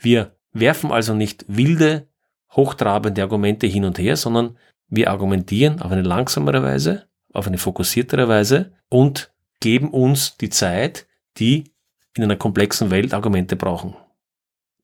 Wir 0.00 0.36
werfen 0.52 0.90
also 0.90 1.14
nicht 1.14 1.44
wilde, 1.48 2.08
hochtrabende 2.52 3.22
Argumente 3.22 3.66
hin 3.66 3.84
und 3.84 3.98
her, 3.98 4.16
sondern 4.16 4.56
wir 4.88 5.10
argumentieren 5.10 5.80
auf 5.82 5.92
eine 5.92 6.02
langsamere 6.02 6.62
Weise, 6.62 7.08
auf 7.32 7.46
eine 7.46 7.58
fokussiertere 7.58 8.28
Weise 8.28 8.72
und 8.88 9.32
geben 9.60 9.90
uns 9.90 10.36
die 10.36 10.50
Zeit, 10.50 11.06
die 11.36 11.72
in 12.14 12.24
einer 12.24 12.36
komplexen 12.36 12.90
Welt 12.90 13.14
Argumente 13.14 13.56
brauchen. 13.56 13.94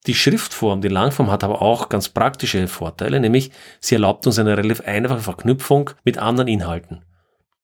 Die 0.06 0.14
Schriftform, 0.14 0.82
die 0.82 0.88
Langform 0.88 1.30
hat 1.30 1.44
aber 1.44 1.62
auch 1.62 1.88
ganz 1.88 2.10
praktische 2.10 2.68
Vorteile, 2.68 3.20
nämlich 3.20 3.50
sie 3.80 3.94
erlaubt 3.94 4.26
uns 4.26 4.38
eine 4.38 4.56
relativ 4.56 4.82
einfache 4.82 5.20
Verknüpfung 5.20 5.90
mit 6.04 6.18
anderen 6.18 6.48
Inhalten. 6.48 7.04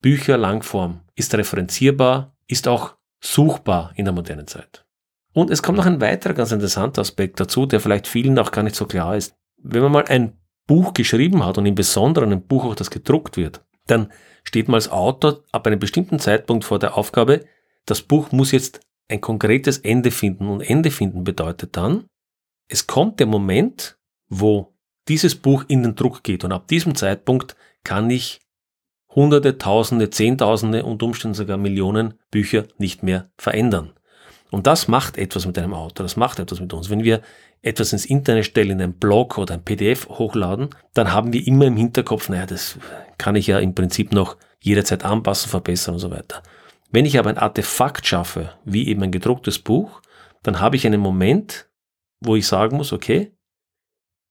Bücher 0.01 0.39
Langform 0.39 1.03
ist 1.15 1.35
referenzierbar, 1.35 2.35
ist 2.47 2.67
auch 2.67 2.97
suchbar 3.21 3.93
in 3.97 4.07
der 4.07 4.15
modernen 4.15 4.47
Zeit. 4.47 4.87
Und 5.33 5.51
es 5.51 5.63
kommt 5.63 5.77
noch 5.77 5.87
ein 5.87 6.01
weiterer 6.01 6.33
ganz 6.33 6.51
interessanter 6.51 7.03
Aspekt 7.03 7.39
dazu, 7.39 7.67
der 7.67 7.81
vielleicht 7.81 8.09
vielen 8.09 8.39
auch 8.39 8.51
gar 8.51 8.63
nicht 8.63 8.77
so 8.77 8.87
klar 8.87 9.17
ist. 9.17 9.37
wenn 9.63 9.83
man 9.83 9.93
mal 9.93 10.05
ein 10.07 10.40
Buch 10.71 10.95
geschrieben 10.95 11.45
hat 11.45 11.59
und 11.59 11.67
im 11.67 11.75
Besonderen 11.75 12.31
ein 12.31 12.47
Buch 12.47 12.65
auch 12.65 12.77
das 12.77 12.93
gedruckt 12.93 13.37
wird, 13.37 13.65
dann 13.89 14.13
steht 14.45 14.69
man 14.69 14.77
als 14.77 14.89
Autor 14.89 15.43
ab 15.51 15.67
einem 15.67 15.81
bestimmten 15.81 16.21
Zeitpunkt 16.21 16.65
vor 16.65 16.79
der 16.79 16.97
Aufgabe, 16.97 17.45
das 17.87 18.03
Buch 18.03 18.31
muss 18.31 18.53
jetzt 18.53 18.81
ein 19.09 19.21
konkretes 19.21 19.79
Ende 19.79 20.13
finden. 20.13 20.47
Und 20.47 20.61
Ende 20.61 20.93
finden 20.93 21.25
bedeutet 21.25 21.77
dann, 21.77 22.05
es 22.69 22.87
kommt 22.87 23.19
der 23.19 23.27
Moment, 23.27 23.99
wo 24.29 24.73
dieses 25.09 25.35
Buch 25.35 25.65
in 25.67 25.83
den 25.83 25.97
Druck 25.97 26.23
geht. 26.23 26.45
Und 26.45 26.53
ab 26.53 26.69
diesem 26.69 26.95
Zeitpunkt 26.95 27.57
kann 27.83 28.09
ich 28.09 28.39
Hunderte, 29.13 29.59
Tausende, 29.59 30.11
Zehntausende 30.11 30.85
und 30.85 31.03
Umständen 31.03 31.35
sogar 31.35 31.57
Millionen 31.57 32.15
Bücher 32.31 32.69
nicht 32.79 33.03
mehr 33.03 33.33
verändern. 33.39 33.93
Und 34.51 34.67
das 34.67 34.89
macht 34.89 35.17
etwas 35.17 35.47
mit 35.47 35.59
einem 35.59 35.75
Autor, 35.75 36.05
das 36.05 36.17
macht 36.17 36.39
etwas 36.39 36.61
mit 36.61 36.73
uns. 36.73 36.91
Wenn 36.91 37.05
wir 37.05 37.23
etwas 37.63 37.93
ins 37.93 38.05
Internet 38.05 38.47
stellen, 38.47 38.71
in 38.71 38.83
einen 38.83 38.93
Blog 38.95 39.39
oder 39.39 39.55
ein 39.55 39.65
PDF 39.65 40.09
hochladen, 40.09 40.71
dann 40.95 41.13
haben 41.13 41.33
wir 41.33 41.47
immer 41.47 41.67
im 41.67 41.77
Hinterkopf, 41.77 42.29
naja, 42.29 42.47
das 42.47 42.79
kann 43.19 43.37
ich 43.37 43.47
ja 43.47 43.59
im 43.59 43.75
Prinzip 43.75 44.13
noch 44.13 44.37
jederzeit 44.61 45.05
anpassen, 45.05 45.51
verbessern 45.51 45.95
und 45.95 46.01
so 46.01 46.11
weiter. 46.11 46.43
Wenn 46.91 47.05
ich 47.05 47.19
aber 47.19 47.31
ein 47.31 47.39
Artefakt 47.39 48.07
schaffe, 48.07 48.55
wie 48.65 48.89
eben 48.89 49.03
ein 49.03 49.13
gedrucktes 49.13 49.59
Buch, 49.59 50.03
dann 50.43 50.61
habe 50.61 50.77
ich 50.77 50.87
einen 50.87 51.01
Moment, 51.01 51.69
wo 52.21 52.35
ich 52.35 52.47
sagen 52.47 52.77
muss, 52.77 52.93
okay, 52.93 53.33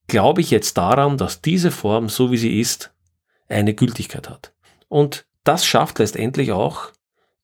glaube 0.07 0.41
ich 0.41 0.51
jetzt 0.51 0.77
daran, 0.77 1.17
dass 1.17 1.41
diese 1.41 1.71
Form, 1.71 2.09
so 2.09 2.31
wie 2.31 2.38
sie 2.38 2.59
ist, 2.59 2.93
eine 3.47 3.73
Gültigkeit 3.73 4.29
hat. 4.29 4.53
Und 4.88 5.25
das 5.43 5.65
schafft 5.65 5.99
letztendlich 5.99 6.51
auch 6.51 6.91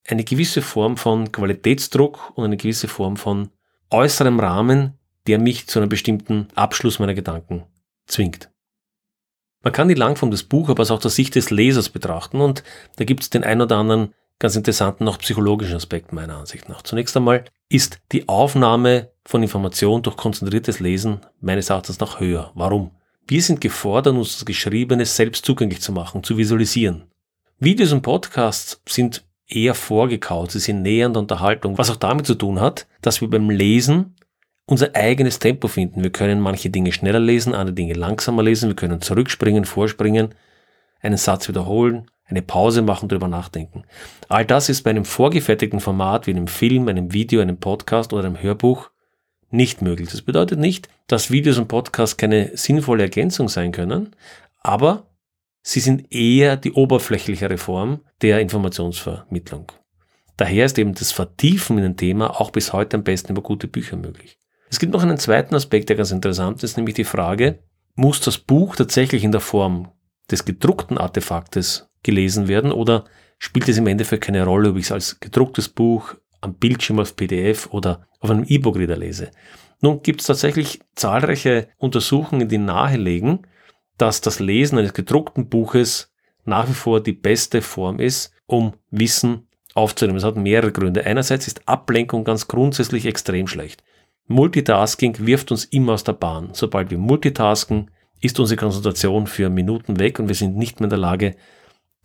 eine 0.08 0.24
gewisse 0.24 0.62
Form 0.62 0.98
von 0.98 1.32
Qualitätsdruck 1.32 2.34
und 2.36 2.46
eine 2.46 2.58
gewisse 2.58 2.88
Form 2.88 3.18
von 3.18 3.50
äußerem 3.90 4.40
Rahmen, 4.40 4.98
der 5.28 5.40
mich 5.40 5.68
zu 5.68 5.80
einem 5.80 5.90
bestimmten 5.90 6.48
Abschluss 6.56 7.00
meiner 7.00 7.14
Gedanken 7.14 7.64
zwingt. 8.06 8.52
Man 9.64 9.74
kann 9.74 9.88
die 9.88 9.96
Langform 9.96 10.30
des 10.30 10.44
Buches 10.44 10.72
aber 10.72 10.84
auch 10.84 10.92
aus 10.92 11.02
der 11.02 11.12
Sicht 11.12 11.34
des 11.34 11.50
Lesers 11.50 11.90
betrachten 11.90 12.40
und 12.40 12.64
da 12.98 13.04
gibt 13.04 13.24
es 13.24 13.32
den 13.32 13.44
ein 13.44 13.62
oder 13.62 13.78
anderen 13.78 14.14
ganz 14.38 14.56
interessanten, 14.56 15.08
auch 15.08 15.18
psychologischen 15.18 15.76
Aspekt 15.76 16.14
meiner 16.14 16.38
Ansicht 16.38 16.70
nach. 16.70 16.84
Zunächst 16.84 17.18
einmal 17.18 17.46
ist 17.70 18.00
die 18.12 18.28
Aufnahme 18.28 19.12
von 19.26 19.42
Informationen 19.42 20.04
durch 20.04 20.18
konzentriertes 20.18 20.80
Lesen 20.80 21.22
meines 21.40 21.70
Erachtens 21.70 22.00
nach 22.00 22.20
höher. 22.20 22.52
Warum? 22.54 22.92
Wir 23.28 23.42
sind 23.42 23.60
gefordert, 23.60 24.16
uns 24.16 24.34
das 24.34 24.46
Geschriebene 24.46 25.06
selbst 25.06 25.46
zugänglich 25.46 25.82
zu 25.82 25.92
machen, 25.92 26.24
zu 26.24 26.38
visualisieren. 26.38 27.06
Videos 27.58 27.92
und 27.92 28.04
Podcasts 28.04 28.82
sind 28.88 29.26
eher 29.48 29.75
vorgekaut, 29.75 30.52
sie 30.52 30.60
sind 30.60 30.82
näher 30.82 31.06
an 31.06 31.14
der 31.14 31.22
Unterhaltung, 31.22 31.78
was 31.78 31.90
auch 31.90 31.96
damit 31.98 32.25
zu 32.25 32.36
tun 32.36 32.60
hat, 32.60 32.88
dass 33.02 33.22
wir 33.22 33.30
beim 33.30 33.50
Lesen 33.50 34.16
unser 34.66 34.96
eigenes 34.96 35.40
Tempo 35.40 35.68
finden. 35.68 36.04
Wir 36.04 36.12
können 36.12 36.40
manche 36.40 36.70
Dinge 36.70 36.92
schneller 36.92 37.20
lesen, 37.20 37.54
andere 37.54 37.75
Dinge 37.75 37.94
langsamer 37.94 38.44
lesen, 38.44 38.70
wir 38.70 38.75
können 38.75 39.02
zurückspringen, 39.02 39.66
vorspringen, 39.66 40.34
einen 41.02 41.18
Satz 41.18 41.48
wiederholen, 41.48 42.10
eine 42.25 42.42
Pause 42.42 42.82
machen, 42.82 43.08
darüber 43.08 43.28
nachdenken. 43.28 43.84
All 44.28 44.46
das 44.46 44.70
ist 44.70 44.82
bei 44.82 44.90
einem 44.90 45.06
vorgefertigten 45.06 45.80
Format 45.80 46.25
wie 46.25 46.32
einem 46.32 46.48
Film, 46.48 46.88
einem 46.88 47.14
Video, 47.14 47.42
einem 47.42 47.58
Podcast 47.58 48.14
oder 48.14 48.25
einem 48.25 48.42
Hörbuch 48.42 48.90
nicht 49.52 49.84
möglich. 49.84 50.10
Das 50.10 50.24
bedeutet 50.24 50.60
nicht, 50.60 50.90
dass 51.06 51.30
Videos 51.30 51.60
und 51.60 51.68
Podcasts 51.68 52.18
keine 52.18 52.58
sinnvolle 52.58 53.04
Ergänzung 53.04 53.48
sein 53.48 53.72
können, 53.72 54.16
aber 54.62 55.06
sie 55.65 55.79
sind 55.79 56.13
eher 56.13 56.57
die 56.57 56.72
oberflächlichere 56.72 57.57
Form 57.57 58.01
der 58.22 58.39
Informationsvermittlung. 58.39 59.72
Daher 60.38 60.65
ist 60.65 60.77
eben 60.77 60.93
das 60.93 61.12
Vertiefen 61.12 61.79
in 61.79 61.86
ein 61.86 61.98
Thema 61.98 62.39
auch 62.39 62.51
bis 62.51 62.72
heute 62.72 62.98
am 62.98 63.03
besten 63.03 63.31
über 63.31 63.41
gute 63.41 63.67
Bücher 63.67 63.98
möglich. 63.98 64.38
Es 64.69 64.79
gibt 64.79 64.93
noch 64.93 65.01
einen 65.01 65.17
zweiten 65.17 65.55
Aspekt, 65.55 65.89
der 65.89 65.95
ganz 65.95 66.12
interessant 66.12 66.63
ist, 66.63 66.77
nämlich 66.77 66.95
die 66.95 67.03
Frage, 67.03 67.63
muss 67.95 68.22
das 68.22 68.38
Buch 68.38 68.75
tatsächlich 68.75 69.24
in 69.24 69.31
der 69.31 69.41
Form 69.41 69.91
des 70.29 70.45
gedruckten 70.45 70.98
Artefaktes 70.98 71.89
gelesen 72.03 72.48
werden 72.48 72.72
oder 72.72 73.05
spielt 73.39 73.67
es 73.67 73.77
im 73.77 73.88
Endeffekt 73.88 74.25
keine 74.25 74.45
Rolle, 74.45 74.69
ob 74.69 74.77
ich 74.77 74.86
es 74.86 74.91
als 74.91 75.19
gedrucktes 75.19 75.69
Buch 75.69 76.15
am 76.41 76.55
Bildschirm 76.55 77.00
auf 77.00 77.15
PDF 77.15 77.67
oder 77.72 78.05
auf 78.19 78.29
einem 78.29 78.45
E-Book-Reader 78.48 78.98
lese. 78.98 79.31
Nun 79.81 80.03
gibt 80.03 80.22
es 80.22 80.27
tatsächlich 80.27 80.79
zahlreiche 80.95 81.69
Untersuchungen, 81.77 82.50
die 82.50 82.60
nahelegen, 82.60 83.48
dass 83.98 84.22
das 84.22 84.40
Lesen 84.40 84.78
eines 84.78 84.94
gedruckten 84.94 85.50
Buches 85.50 86.12
nach 86.44 86.68
wie 86.68 86.74
vor 86.74 87.02
die 87.02 87.14
beste 87.14 87.62
Form 87.62 88.00
ist, 88.00 88.32
um 88.46 88.74
Wissen 88.92 89.48
aufzunehmen. 89.74 90.18
Es 90.18 90.24
hat 90.24 90.38
mehrere 90.38 90.72
Gründe. 90.72 91.06
Einerseits 91.06 91.48
ist 91.48 91.68
Ablenkung 91.68 92.24
ganz 92.24 92.48
grundsätzlich 92.48 93.06
extrem 93.06 93.48
schlecht. 93.48 93.84
Multitasking 94.28 95.25
wirft 95.25 95.52
uns 95.52 95.66
immer 95.66 95.94
aus 95.94 96.04
der 96.04 96.14
Bahn. 96.14 96.50
Sobald 96.54 96.90
wir 96.92 96.98
multitasken, 96.98 97.92
ist 98.22 98.40
unsere 98.40 98.60
Konzentration 98.60 99.28
für 99.28 99.50
Minuten 99.50 100.00
weg 100.00 100.20
und 100.20 100.28
wir 100.28 100.36
sind 100.36 100.56
nicht 100.58 100.80
mehr 100.80 100.86
in 100.86 100.90
der 100.92 101.00
Lage, 101.00 101.36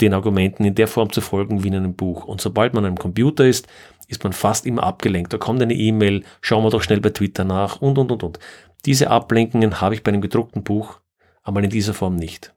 den 0.01 0.15
Argumenten 0.15 0.65
in 0.65 0.75
der 0.75 0.89
Form 0.89 1.13
zu 1.13 1.21
folgen 1.21 1.63
wie 1.63 1.69
in 1.69 1.77
einem 1.77 1.95
Buch. 1.95 2.25
Und 2.25 2.41
sobald 2.41 2.75
man 2.75 2.85
am 2.85 2.97
Computer 2.97 3.47
ist, 3.47 3.69
ist 4.09 4.25
man 4.25 4.33
fast 4.33 4.67
immer 4.67 4.83
abgelenkt. 4.83 5.33
Da 5.33 5.39
kommt 5.39 5.63
eine 5.63 5.75
E-Mail, 5.75 6.25
schauen 6.41 6.65
wir 6.65 6.71
doch 6.71 6.83
schnell 6.83 7.01
bei 7.01 7.11
Twitter 7.11 7.45
nach 7.45 7.81
und, 7.81 7.99
und, 7.99 8.11
und, 8.11 8.23
und. 8.23 8.39
Diese 8.87 9.11
Ablenkungen 9.11 9.81
habe 9.81 9.95
ich 9.95 10.03
bei 10.03 10.11
einem 10.11 10.23
gedruckten 10.23 10.65
Buch 10.65 11.01
aber 11.43 11.63
in 11.63 11.71
dieser 11.71 11.95
Form 11.95 12.17
nicht. 12.17 12.55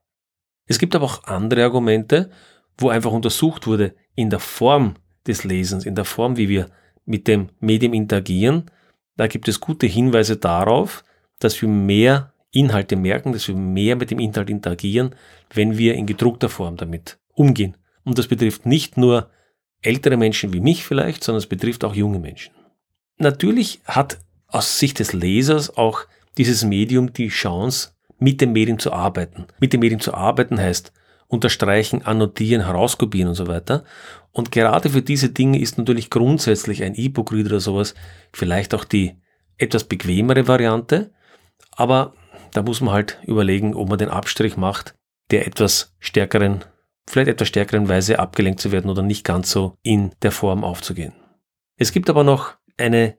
Es 0.66 0.80
gibt 0.80 0.96
aber 0.96 1.06
auch 1.06 1.24
andere 1.26 1.64
Argumente, 1.64 2.30
wo 2.78 2.90
einfach 2.90 3.12
untersucht 3.12 3.68
wurde, 3.68 3.96
in 4.16 4.30
der 4.30 4.40
Form 4.40 4.96
des 5.28 5.44
Lesens, 5.44 5.86
in 5.86 5.96
der 5.96 6.06
Form, 6.06 6.38
wie 6.38 6.50
wir 6.50 6.70
mit 7.06 7.28
dem 7.28 7.50
Medium 7.60 7.94
interagieren, 7.94 8.70
da 9.16 9.28
gibt 9.28 9.48
es 9.48 9.60
gute 9.60 9.88
Hinweise 9.88 10.38
darauf, 10.38 11.04
dass 11.40 11.62
wir 11.62 11.70
mehr 11.70 12.34
Inhalte 12.52 12.96
merken, 12.96 13.34
dass 13.34 13.48
wir 13.48 13.56
mehr 13.56 13.96
mit 13.96 14.12
dem 14.12 14.20
Inhalt 14.20 14.50
interagieren, 14.50 15.16
wenn 15.54 15.78
wir 15.78 15.96
in 15.96 16.06
gedruckter 16.06 16.50
Form 16.50 16.78
damit 16.78 17.20
umgehen. 17.34 17.78
Und 18.04 18.18
das 18.18 18.28
betrifft 18.28 18.66
nicht 18.66 18.98
nur 18.98 19.30
ältere 19.82 20.18
Menschen 20.18 20.54
wie 20.54 20.62
mich 20.62 20.84
vielleicht, 20.84 21.24
sondern 21.24 21.40
es 21.40 21.48
betrifft 21.48 21.84
auch 21.84 21.96
junge 21.96 22.20
Menschen. 22.20 22.54
Natürlich 23.18 23.82
hat 23.86 24.20
aus 24.48 24.80
Sicht 24.80 25.00
des 25.00 25.14
Lesers 25.14 25.78
auch 25.78 26.06
dieses 26.38 26.64
Medium 26.64 27.14
die 27.14 27.30
Chance, 27.30 27.93
mit 28.24 28.40
dem 28.40 28.54
Medium 28.54 28.80
zu 28.80 28.94
arbeiten. 28.94 29.48
Mit 29.60 29.74
dem 29.74 29.82
Medium 29.82 30.00
zu 30.00 30.14
arbeiten 30.14 30.58
heißt 30.58 30.94
unterstreichen, 31.28 32.04
annotieren, 32.04 32.66
herauskopieren 32.66 33.28
und 33.28 33.36
so 33.36 33.48
weiter. 33.48 33.84
Und 34.32 34.52
gerade 34.52 34.90
für 34.90 35.02
diese 35.02 35.30
Dinge 35.30 35.60
ist 35.60 35.78
natürlich 35.78 36.10
grundsätzlich 36.10 36.84
ein 36.84 36.96
E-Book-Reader 36.96 37.50
oder 37.50 37.60
sowas 37.60 37.96
vielleicht 38.32 38.74
auch 38.74 38.86
die 38.86 39.18
etwas 39.58 39.84
bequemere 39.84 40.48
Variante. 40.48 41.12
Aber 41.72 42.14
da 42.52 42.62
muss 42.62 42.80
man 42.80 42.94
halt 42.94 43.20
überlegen, 43.26 43.76
ob 43.76 43.90
man 43.90 43.98
den 43.98 44.10
Abstrich 44.10 44.56
macht, 44.56 44.96
der 45.30 45.46
etwas 45.46 45.94
stärkeren 46.00 46.64
vielleicht 47.06 47.28
etwas 47.28 47.50
stärkeren 47.50 47.90
Weise 47.90 48.20
abgelenkt 48.20 48.62
zu 48.62 48.72
werden 48.72 48.90
oder 48.90 49.02
nicht 49.02 49.26
ganz 49.26 49.52
so 49.52 49.76
in 49.84 50.12
der 50.22 50.32
Form 50.32 50.64
aufzugehen. 50.64 51.12
Es 51.76 51.92
gibt 51.92 52.10
aber 52.10 52.24
noch 52.24 52.56
eine 52.78 53.18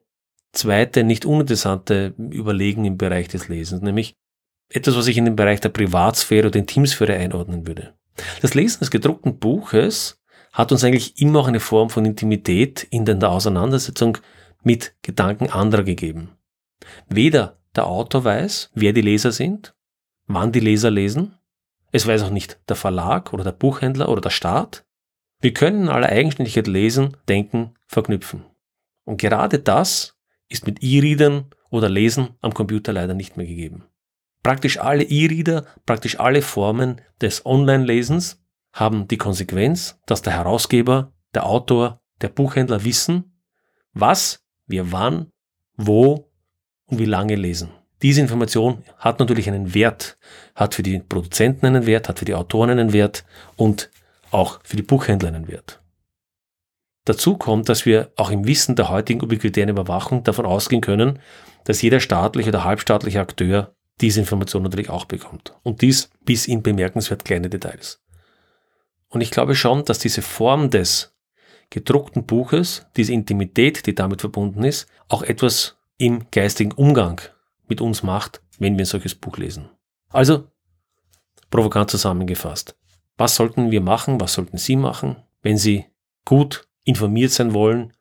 zweite, 0.51 1.03
nicht 1.03 1.25
uninteressante 1.25 2.15
Überlegung 2.17 2.85
im 2.85 2.97
Bereich 2.97 3.27
des 3.27 3.47
Lesens, 3.49 3.83
nämlich 3.83 4.15
etwas, 4.69 4.95
was 4.95 5.07
ich 5.07 5.17
in 5.17 5.25
den 5.25 5.35
Bereich 5.35 5.61
der 5.61 5.69
Privatsphäre 5.69 6.47
oder 6.47 6.59
Intimsphäre 6.59 7.15
einordnen 7.15 7.67
würde. 7.67 7.93
Das 8.41 8.53
Lesen 8.53 8.79
des 8.79 8.91
gedruckten 8.91 9.39
Buches 9.39 10.21
hat 10.53 10.71
uns 10.71 10.83
eigentlich 10.83 11.19
immer 11.21 11.39
auch 11.39 11.47
eine 11.47 11.59
Form 11.59 11.89
von 11.89 12.05
Intimität 12.05 12.87
in 12.89 13.05
der 13.05 13.29
Auseinandersetzung 13.29 14.17
mit 14.63 14.95
Gedanken 15.01 15.49
anderer 15.49 15.83
gegeben. 15.83 16.31
Weder 17.09 17.57
der 17.75 17.87
Autor 17.87 18.23
weiß, 18.23 18.71
wer 18.73 18.93
die 18.93 19.01
Leser 19.01 19.31
sind, 19.31 19.75
wann 20.27 20.51
die 20.51 20.61
Leser 20.61 20.91
lesen, 20.91 21.35
es 21.91 22.07
weiß 22.07 22.23
auch 22.23 22.29
nicht 22.29 22.59
der 22.67 22.75
Verlag 22.75 23.33
oder 23.33 23.43
der 23.43 23.51
Buchhändler 23.51 24.09
oder 24.09 24.21
der 24.21 24.29
Staat. 24.29 24.85
Wir 25.39 25.53
können 25.53 25.83
in 25.83 25.89
aller 25.89 26.09
Eigenständigkeit 26.09 26.67
lesen, 26.67 27.15
denken, 27.29 27.75
verknüpfen. 27.87 28.43
Und 29.05 29.17
gerade 29.17 29.59
das 29.59 30.17
ist 30.49 30.65
mit 30.65 30.83
E-Readern 30.83 31.45
oder 31.69 31.89
Lesen 31.89 32.29
am 32.41 32.53
Computer 32.53 32.91
leider 32.93 33.13
nicht 33.13 33.37
mehr 33.37 33.45
gegeben. 33.45 33.85
Praktisch 34.45 34.77
alle 34.77 35.01
E-Reader, 35.01 35.65
praktisch 35.87 36.19
alle 36.19 36.43
Formen 36.43 37.01
des 37.19 37.47
Online-Lesens 37.47 38.43
haben 38.73 39.07
die 39.07 39.17
Konsequenz, 39.17 39.99
dass 40.05 40.21
der 40.21 40.33
Herausgeber, 40.33 41.13
der 41.33 41.47
Autor, 41.47 41.99
der 42.21 42.27
Buchhändler 42.27 42.83
wissen, 42.83 43.41
was 43.93 44.45
wir 44.67 44.91
wann, 44.91 45.31
wo 45.77 46.29
und 46.85 46.99
wie 46.99 47.05
lange 47.05 47.33
lesen. 47.33 47.71
Diese 48.03 48.21
Information 48.21 48.83
hat 48.99 49.17
natürlich 49.17 49.47
einen 49.47 49.73
Wert, 49.73 50.19
hat 50.53 50.75
für 50.75 50.83
die 50.83 50.99
Produzenten 50.99 51.65
einen 51.65 51.87
Wert, 51.87 52.07
hat 52.07 52.19
für 52.19 52.25
die 52.25 52.35
Autoren 52.35 52.69
einen 52.69 52.93
Wert 52.93 53.25
und 53.55 53.89
auch 54.29 54.59
für 54.63 54.77
die 54.77 54.83
Buchhändler 54.83 55.29
einen 55.29 55.47
Wert. 55.47 55.81
Dazu 57.05 57.35
kommt, 57.35 57.67
dass 57.67 57.87
wir 57.87 58.11
auch 58.15 58.29
im 58.29 58.45
Wissen 58.45 58.75
der 58.75 58.89
heutigen 58.89 59.23
ubiquitären 59.23 59.69
Überwachung 59.69 60.23
davon 60.23 60.45
ausgehen 60.45 60.81
können, 60.81 61.17
dass 61.63 61.81
jeder 61.81 61.99
staatliche 61.99 62.49
oder 62.49 62.63
halbstaatliche 62.63 63.21
Akteur 63.21 63.74
diese 64.01 64.19
Information 64.19 64.63
natürlich 64.63 64.89
auch 64.89 65.05
bekommt. 65.05 65.53
Und 65.63 65.81
dies 65.81 66.09
bis 66.23 66.47
in 66.47 66.61
bemerkenswert 66.61 67.25
kleine 67.25 67.49
Details. 67.49 68.01
Und 69.09 69.21
ich 69.21 69.31
glaube 69.31 69.55
schon, 69.55 69.85
dass 69.85 69.99
diese 69.99 70.21
Form 70.21 70.69
des 70.69 71.15
gedruckten 71.69 72.25
Buches, 72.25 72.85
diese 72.95 73.13
Intimität, 73.13 73.85
die 73.85 73.95
damit 73.95 74.21
verbunden 74.21 74.63
ist, 74.63 74.87
auch 75.07 75.23
etwas 75.23 75.77
im 75.97 76.25
geistigen 76.31 76.71
Umgang 76.73 77.21
mit 77.67 77.81
uns 77.81 78.03
macht, 78.03 78.41
wenn 78.59 78.77
wir 78.77 78.83
ein 78.83 78.87
solches 78.87 79.15
Buch 79.15 79.37
lesen. 79.37 79.69
Also, 80.09 80.47
provokant 81.49 81.89
zusammengefasst. 81.89 82.77
Was 83.17 83.35
sollten 83.35 83.71
wir 83.71 83.81
machen? 83.81 84.19
Was 84.19 84.33
sollten 84.33 84.57
Sie 84.57 84.75
machen, 84.75 85.17
wenn 85.41 85.57
Sie 85.57 85.85
gut 86.25 86.67
informiert 86.83 87.31
sein 87.31 87.53
wollen, 87.53 87.93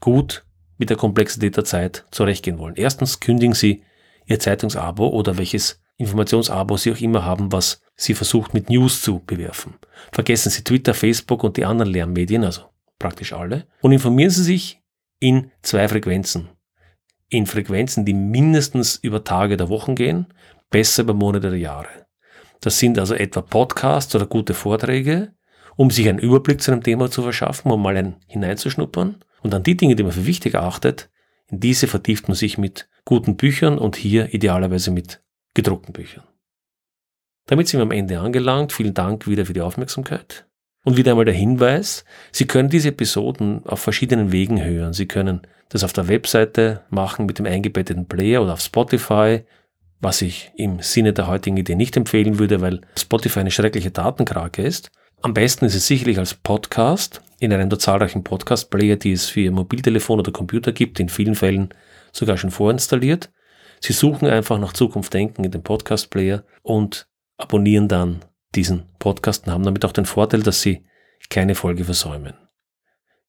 gut 0.00 0.44
mit 0.78 0.90
der 0.90 0.96
Komplexität 0.96 1.56
der 1.56 1.64
Zeit 1.64 2.06
zurechtgehen 2.10 2.58
wollen? 2.58 2.76
Erstens 2.76 3.20
kündigen 3.20 3.54
Sie 3.54 3.84
Ihr 4.32 4.38
Zeitungsabo 4.38 5.08
oder 5.08 5.36
welches 5.36 5.78
Informationsabo 5.98 6.78
Sie 6.78 6.90
auch 6.90 7.00
immer 7.00 7.22
haben, 7.22 7.52
was 7.52 7.82
Sie 7.96 8.14
versucht 8.14 8.54
mit 8.54 8.70
News 8.70 9.02
zu 9.02 9.20
bewerfen. 9.20 9.74
Vergessen 10.10 10.48
Sie 10.48 10.64
Twitter, 10.64 10.94
Facebook 10.94 11.44
und 11.44 11.58
die 11.58 11.66
anderen 11.66 11.92
Lernmedien, 11.92 12.42
also 12.42 12.62
praktisch 12.98 13.34
alle, 13.34 13.66
und 13.82 13.92
informieren 13.92 14.30
Sie 14.30 14.42
sich 14.42 14.80
in 15.20 15.50
zwei 15.60 15.86
Frequenzen. 15.86 16.48
In 17.28 17.46
Frequenzen, 17.46 18.06
die 18.06 18.14
mindestens 18.14 18.96
über 18.96 19.22
Tage 19.22 19.58
der 19.58 19.68
Wochen 19.68 19.94
gehen, 19.94 20.32
besser 20.70 21.02
über 21.02 21.12
Monate 21.12 21.50
der 21.50 21.58
Jahre. 21.58 22.06
Das 22.62 22.78
sind 22.78 22.98
also 22.98 23.14
etwa 23.14 23.42
Podcasts 23.42 24.14
oder 24.14 24.24
gute 24.24 24.54
Vorträge, 24.54 25.34
um 25.76 25.90
sich 25.90 26.08
einen 26.08 26.18
Überblick 26.18 26.62
zu 26.62 26.72
einem 26.72 26.82
Thema 26.82 27.10
zu 27.10 27.22
verschaffen, 27.22 27.70
um 27.70 27.82
mal 27.82 27.98
ein 27.98 28.16
hineinzuschnuppern. 28.28 29.22
Und 29.42 29.52
dann 29.52 29.62
die 29.62 29.76
Dinge, 29.76 29.94
die 29.94 30.02
man 30.02 30.12
für 30.12 30.24
wichtig 30.24 30.54
erachtet, 30.54 31.10
in 31.48 31.60
diese 31.60 31.86
vertieft 31.86 32.28
man 32.28 32.34
sich 32.34 32.56
mit 32.56 32.88
guten 33.04 33.36
Büchern 33.36 33.78
und 33.78 33.96
hier 33.96 34.32
idealerweise 34.32 34.90
mit 34.90 35.22
gedruckten 35.54 35.92
Büchern. 35.92 36.24
Damit 37.46 37.68
sind 37.68 37.80
wir 37.80 37.84
am 37.84 37.90
Ende 37.90 38.20
angelangt. 38.20 38.72
Vielen 38.72 38.94
Dank 38.94 39.26
wieder 39.26 39.46
für 39.46 39.52
die 39.52 39.60
Aufmerksamkeit. 39.60 40.46
Und 40.84 40.96
wieder 40.96 41.12
einmal 41.12 41.24
der 41.24 41.34
Hinweis, 41.34 42.04
Sie 42.32 42.46
können 42.46 42.68
diese 42.68 42.88
Episoden 42.88 43.64
auf 43.66 43.80
verschiedenen 43.80 44.32
Wegen 44.32 44.62
hören. 44.62 44.92
Sie 44.92 45.06
können 45.06 45.42
das 45.68 45.84
auf 45.84 45.92
der 45.92 46.08
Webseite 46.08 46.82
machen 46.90 47.26
mit 47.26 47.38
dem 47.38 47.46
eingebetteten 47.46 48.06
Player 48.06 48.42
oder 48.42 48.54
auf 48.54 48.60
Spotify, 48.60 49.42
was 50.00 50.22
ich 50.22 50.50
im 50.56 50.80
Sinne 50.80 51.12
der 51.12 51.28
heutigen 51.28 51.56
Idee 51.56 51.76
nicht 51.76 51.96
empfehlen 51.96 52.38
würde, 52.38 52.60
weil 52.60 52.80
Spotify 52.98 53.40
eine 53.40 53.52
schreckliche 53.52 53.92
Datenkrake 53.92 54.62
ist. 54.62 54.90
Am 55.22 55.34
besten 55.34 55.64
ist 55.64 55.76
es 55.76 55.86
sicherlich 55.86 56.18
als 56.18 56.34
Podcast 56.34 57.22
in 57.38 57.52
einem 57.52 57.70
der 57.70 57.78
zahlreichen 57.78 58.24
Podcast-Player, 58.24 58.96
die 58.96 59.12
es 59.12 59.26
für 59.26 59.40
Ihr 59.40 59.52
Mobiltelefon 59.52 60.18
oder 60.18 60.32
Computer 60.32 60.72
gibt, 60.72 60.98
in 60.98 61.08
vielen 61.08 61.36
Fällen 61.36 61.72
sogar 62.12 62.36
schon 62.36 62.50
vorinstalliert. 62.50 63.30
Sie 63.80 63.92
suchen 63.92 64.28
einfach 64.28 64.58
nach 64.58 64.72
Zukunft 64.72 65.12
denken 65.12 65.44
in 65.44 65.50
dem 65.50 65.62
Podcast-Player 65.62 66.44
und 66.62 67.08
abonnieren 67.36 67.88
dann 67.88 68.24
diesen 68.54 68.84
Podcast 68.98 69.46
und 69.46 69.52
haben 69.52 69.64
damit 69.64 69.84
auch 69.84 69.92
den 69.92 70.06
Vorteil, 70.06 70.42
dass 70.42 70.62
Sie 70.62 70.84
keine 71.30 71.54
Folge 71.54 71.84
versäumen. 71.84 72.34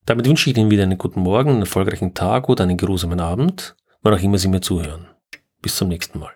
Damit 0.05 0.27
wünsche 0.27 0.49
ich 0.49 0.57
Ihnen 0.57 0.69
wieder 0.69 0.83
einen 0.83 0.97
guten 0.97 1.21
Morgen, 1.21 1.51
einen 1.51 1.61
erfolgreichen 1.61 2.13
Tag 2.13 2.49
oder 2.49 2.63
einen 2.63 2.77
geruhsamen 2.77 3.19
Abend, 3.19 3.75
wann 4.01 4.13
auch 4.13 4.21
immer 4.21 4.37
Sie 4.37 4.49
mir 4.49 4.61
zuhören. 4.61 5.07
Bis 5.61 5.77
zum 5.77 5.87
nächsten 5.87 6.19
Mal. 6.19 6.33